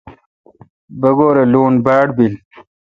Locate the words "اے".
1.41-1.45